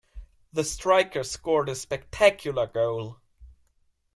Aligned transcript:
The 0.51 0.63
striker 0.63 1.21
scored 1.23 1.69
a 1.69 1.75
spectacular 1.75 2.65
goal. 2.65 3.19